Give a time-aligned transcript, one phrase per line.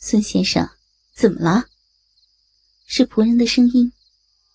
[0.00, 0.68] 孙先生，
[1.12, 1.64] 怎么了？
[2.86, 3.92] 是仆人的声音。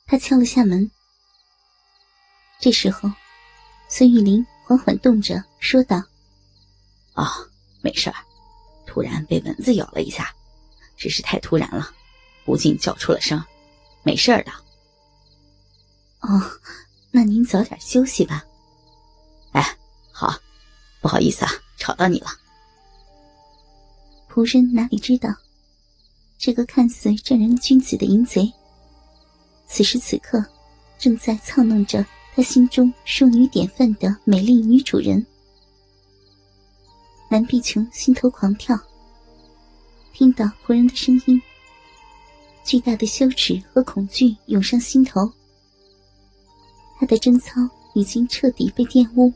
[0.05, 0.89] 他敲了下门。
[2.61, 3.11] 这时候，
[3.89, 6.01] 孙玉玲缓缓动着，说道
[7.15, 7.27] ：“哦，
[7.81, 8.15] 没事儿，
[8.85, 10.33] 突然被蚊子咬了一下，
[10.95, 11.93] 只是太突然了，
[12.45, 13.43] 不禁叫出了声，
[14.01, 14.51] 没事儿的。”
[16.21, 16.41] 哦，
[17.11, 18.45] 那您早点休息吧。
[19.51, 19.77] 哎，
[20.09, 20.39] 好，
[21.01, 22.29] 不好意思啊，吵到你了。
[24.33, 25.29] 仆人哪里知道，
[26.39, 28.51] 这个看似正人君子的淫贼，
[29.67, 30.43] 此时此刻
[30.97, 35.23] 正在操弄着他心中淑女典范的美丽女主人。
[37.29, 38.75] 蓝碧琼心头狂跳，
[40.13, 41.39] 听到仆人的声音，
[42.65, 45.31] 巨大的羞耻和恐惧涌上心头。
[46.99, 47.61] 他的贞操
[47.93, 49.31] 已经彻底被玷污。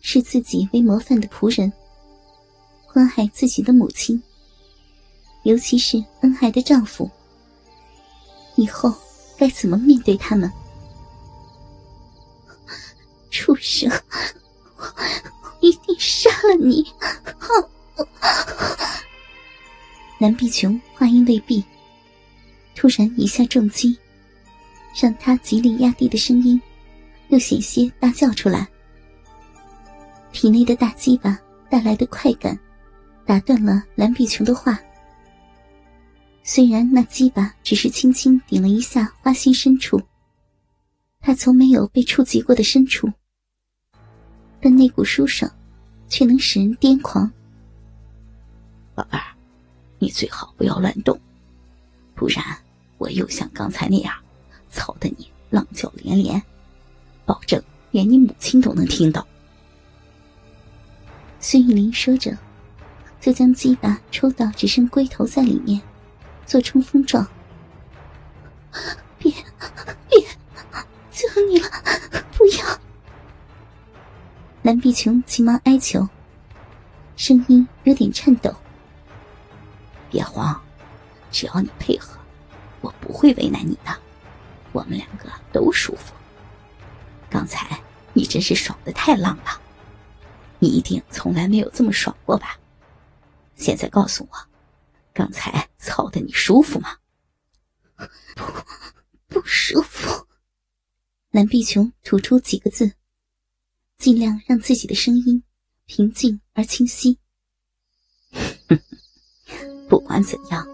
[0.00, 1.70] 视自己为模范的仆人，
[2.92, 4.22] 关爱自己的母亲，
[5.44, 7.10] 尤其是恩爱的丈夫，
[8.56, 8.92] 以后
[9.38, 10.50] 该怎么面对他们？
[13.30, 13.90] 畜生！
[14.76, 14.84] 我
[15.60, 16.86] 一定杀了你！
[20.18, 21.64] 蓝碧琼话音未毕，
[22.74, 23.96] 突然一下重击。
[24.94, 26.60] 让他极力压低的声音，
[27.28, 28.68] 又险些大叫出来。
[30.32, 32.58] 体内的大鸡巴带来的快感，
[33.32, 34.78] 打断了蓝碧琼的话。
[36.42, 39.98] 虽然那鸡巴只是轻轻顶了一下花心深处，
[41.18, 43.10] 他从没有被触及过的深处，
[44.60, 45.50] 但那股舒爽，
[46.10, 47.32] 却能使人癫狂。
[48.94, 49.24] 宝贝儿，
[49.98, 51.18] 你最好不要乱动，
[52.14, 52.44] 不然
[52.98, 54.14] 我又像刚才那样。
[54.68, 56.42] 操得你浪叫连连，
[57.24, 59.26] 保证连你母亲都能听到。
[61.40, 62.36] 孙玉玲说着，
[63.22, 65.80] 就将鸡巴抽到只剩龟头在里面，
[66.44, 67.24] 做冲锋状。
[69.16, 69.30] 别
[70.08, 70.20] 别，
[71.12, 71.68] 求你了，
[72.36, 72.80] 不要！
[74.62, 76.08] 蓝碧琼急忙哀求，
[77.16, 78.52] 声音有点颤抖。
[80.10, 80.60] 别慌，
[81.30, 82.18] 只要你配合，
[82.80, 83.96] 我不会为难你的。
[84.72, 86.12] 我们两个都舒服。
[87.30, 87.78] 刚才
[88.14, 89.60] 你真是爽的太浪了，
[90.58, 92.56] 你一定从来没有这么爽过吧？
[93.62, 94.36] 现在告诉我，
[95.14, 96.96] 刚才操的你舒服吗？
[98.34, 98.44] 不，
[99.28, 100.26] 不舒服。
[101.30, 102.92] 蓝碧琼吐出几个字，
[103.96, 105.44] 尽量让自己的声音
[105.86, 107.20] 平静而清晰。
[109.88, 110.66] 不管怎样，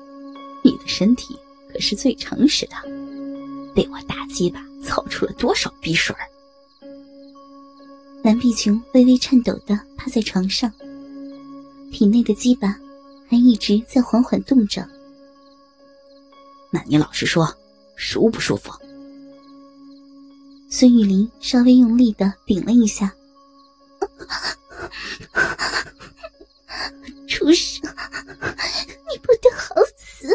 [0.64, 1.38] 你的身体
[1.70, 2.76] 可是最诚实的。
[3.74, 6.26] 被我大鸡巴操出了多少逼水儿？
[8.24, 10.72] 蓝碧琼微微颤抖的趴在床上，
[11.90, 12.76] 体内的鸡巴
[13.28, 14.86] 还一直在缓缓动着。
[16.70, 17.52] 那你老实说，
[17.96, 18.70] 舒不舒服？
[20.70, 23.10] 孙玉林稍微用力的顶了一下，
[27.26, 27.80] 畜生，
[29.10, 30.28] 你不得好死！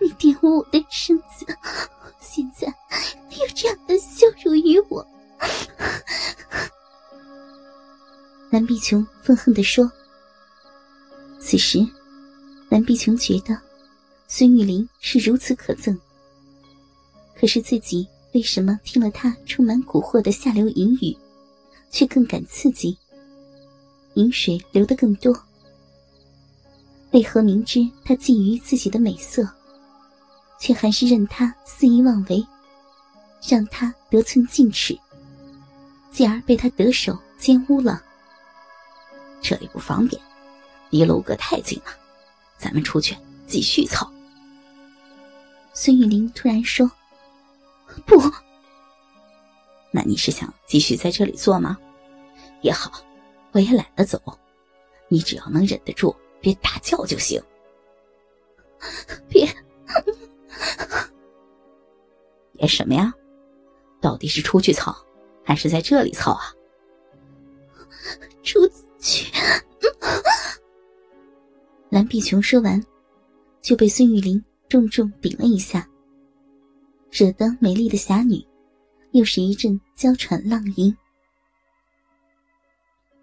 [0.00, 1.44] 你玷污我的身子！
[2.20, 5.04] 现在有这样的羞辱于我，
[8.50, 9.90] 蓝碧琼愤恨的说。
[11.52, 11.86] 此时，
[12.70, 13.54] 蓝碧琼觉得
[14.26, 15.94] 孙玉玲是如此可憎，
[17.38, 21.14] 可是自己为什么听了她充满蛊惑的下流淫语，
[21.90, 22.96] 却更感刺激？
[24.14, 25.38] 饮水流得更多。
[27.10, 29.46] 为何明知他觊觎自己的美色？
[30.58, 32.42] 却还是任他肆意妄为，
[33.46, 34.98] 让他得寸进尺，
[36.10, 38.02] 继而被他得手奸污了。
[39.42, 40.18] 这里不方便，
[40.92, 41.98] 离楼阁太近了，
[42.58, 43.16] 咱们出去
[43.46, 44.12] 继续操。
[45.72, 46.86] 孙玉玲突然说
[48.04, 48.20] ：“不，
[49.90, 51.78] 那你是想继续在这里做吗？
[52.60, 52.92] 也好，
[53.52, 54.20] 我也懒得走，
[55.08, 57.42] 你只要能忍得住，别大叫就行。
[59.30, 59.48] 别。”
[62.52, 63.14] 别什么呀？
[63.98, 64.94] 到底是出去操，
[65.42, 66.52] 还是在这里操啊？
[68.42, 68.68] 出
[69.00, 69.32] 去！
[71.92, 72.82] 蓝碧琼说完，
[73.60, 75.86] 就被孙玉玲重重顶了一下，
[77.10, 78.42] 惹得美丽的侠女
[79.10, 80.96] 又是一阵娇喘浪吟。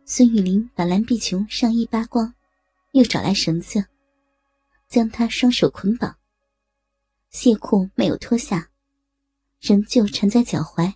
[0.05, 2.31] 孙玉玲把蓝碧琼上衣扒光，
[2.91, 3.83] 又找来绳子，
[4.87, 6.15] 将她双手捆绑。
[7.31, 8.69] 亵裤没有脱下，
[9.59, 10.93] 仍旧缠在脚踝。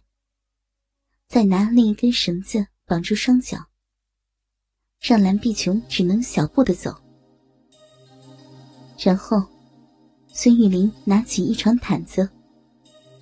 [1.28, 3.66] 再拿另一根绳子绑住双脚，
[5.00, 7.03] 让蓝碧琼只能小步的走。
[8.98, 9.44] 然后，
[10.31, 12.30] 孙玉玲拿起一床毯子，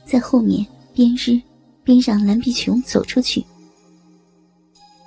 [0.05, 1.41] 在后面边日
[1.83, 3.43] 边让蓝碧琼走出去。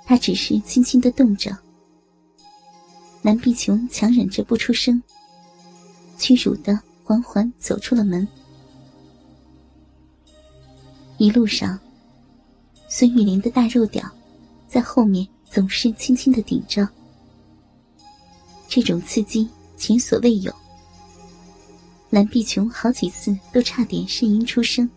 [0.03, 1.57] 他只是轻轻的动着，
[3.21, 5.01] 蓝碧琼强忍着不出声，
[6.17, 8.27] 屈辱的缓缓走出了门。
[11.17, 11.79] 一路上，
[12.89, 14.03] 孙玉玲的大肉屌
[14.67, 16.87] 在后面总是轻轻的顶着，
[18.67, 20.53] 这种刺激前所未有。
[22.09, 24.89] 蓝碧琼好几次都差点呻吟出声。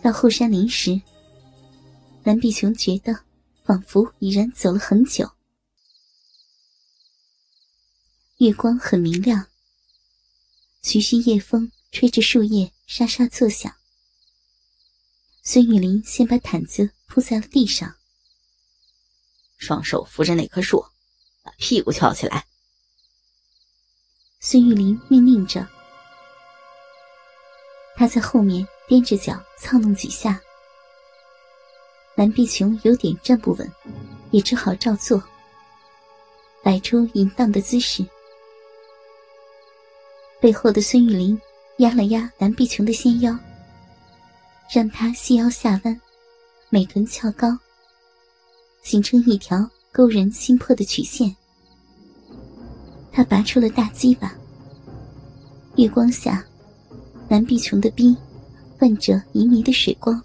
[0.00, 1.00] 到后山林时，
[2.24, 3.20] 蓝碧琼觉得
[3.64, 5.30] 仿佛已然走了很久。
[8.38, 9.46] 月光很明亮，
[10.82, 13.72] 徐徐夜风吹着树叶沙沙作响。
[15.44, 17.96] 孙玉林先把毯子铺在了地上，
[19.58, 20.84] 双手扶着那棵树，
[21.42, 22.46] 把屁股翘起来。
[24.44, 25.64] 孙玉玲命令着，
[27.94, 30.40] 他在后面踮着脚操弄几下。
[32.16, 33.72] 蓝碧琼有点站不稳，
[34.32, 35.22] 也只好照做，
[36.60, 38.04] 摆出淫荡的姿势。
[40.40, 41.40] 背后的孙玉玲
[41.76, 43.38] 压了压蓝碧琼的纤腰。
[44.74, 46.00] 让她细腰下弯，
[46.68, 47.56] 美臀翘高，
[48.82, 51.36] 形成一条勾人心魄的曲线。
[53.12, 54.34] 他拔出了大鸡巴。
[55.76, 56.44] 月光下，
[57.28, 58.16] 蓝碧琼的逼
[58.78, 60.20] 泛着旖旎的水光。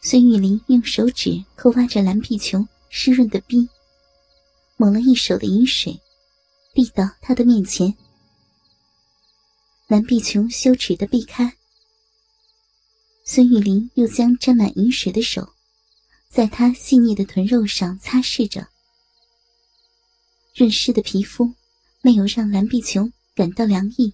[0.00, 3.68] 孙玉林用手指抠挖着蓝碧琼湿润的逼，
[4.76, 6.00] 抹了一手的饮水，
[6.74, 7.94] 递到他的面前。
[9.86, 11.54] 蓝碧琼羞耻的避开。
[13.24, 15.48] 孙玉林又将沾满饮水的手，
[16.28, 18.66] 在他细腻的臀肉上擦拭着，
[20.54, 21.50] 润湿的皮肤
[22.02, 24.12] 没有让蓝碧琼感到凉意。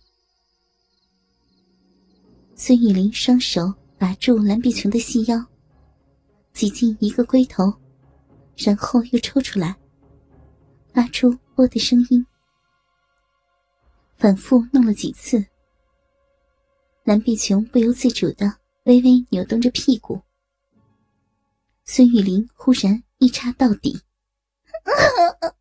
[2.55, 5.45] 孙玉玲双手把住蓝碧琼的细腰，
[6.53, 7.73] 挤进一个龟头，
[8.57, 9.77] 然后又抽出来，
[10.93, 12.25] 发出“啵”的声音，
[14.17, 15.45] 反复弄了几次，
[17.05, 18.59] 蓝碧琼不由自主的。
[18.85, 20.19] 微微扭动着屁股，
[21.85, 24.01] 孙玉玲忽然一插到底，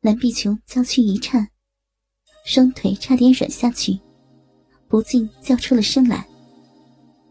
[0.00, 1.46] 蓝碧琼娇躯一颤，
[2.46, 4.00] 双腿差点软下去，
[4.88, 6.26] 不禁叫出了声来。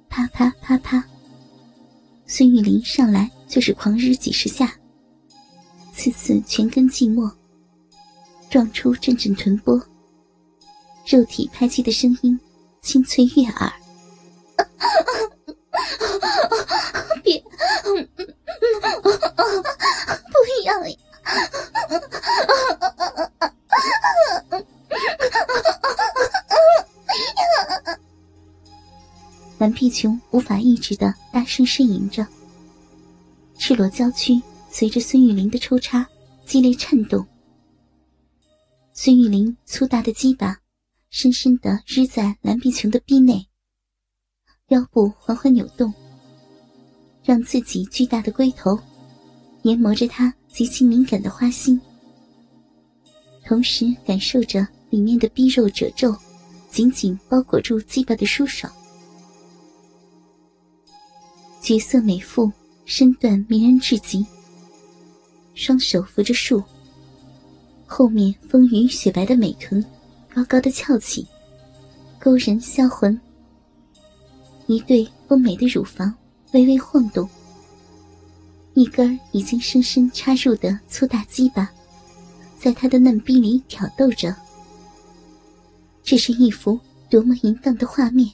[0.07, 1.03] 啪啪啪啪，
[2.27, 4.71] 孙玉玲上来就是狂日几十下，
[5.93, 7.33] 次次全根寂寞，
[8.51, 9.81] 撞出阵阵臀波，
[11.07, 12.39] 肉体拍击的声音
[12.83, 13.73] 清脆悦耳。
[17.23, 17.41] 别，
[19.01, 19.09] 不
[20.65, 20.95] 要呀！
[29.57, 32.25] 蓝碧琼无法抑制的大声呻吟着，
[33.57, 36.07] 赤裸娇躯随着孙玉玲的抽插
[36.45, 37.25] 激烈颤动。
[38.93, 40.57] 孙玉玲粗大的鸡巴
[41.09, 43.45] 深深的日在蓝碧琼的臂内。
[44.69, 45.93] 腰部缓缓扭动，
[47.23, 48.79] 让自己巨大的龟头
[49.63, 51.79] 研磨着她极其敏感的花心，
[53.45, 56.15] 同时感受着里面的逼肉褶皱
[56.69, 58.71] 紧紧包裹住鸡巴的舒爽。
[61.61, 62.51] 绝色美妇
[62.85, 64.25] 身段迷人至极，
[65.53, 66.63] 双手扶着树，
[67.85, 69.83] 后面丰腴雪白的美臀
[70.33, 71.27] 高高的翘起，
[72.19, 73.19] 勾人销魂。
[74.67, 76.13] 一对丰美的乳房
[76.53, 77.27] 微微晃动，
[78.79, 81.69] 一根已经深深插入的粗大鸡巴，
[82.57, 84.33] 在他的嫩逼里挑逗着。
[86.01, 88.31] 这是一幅多么淫荡的画面！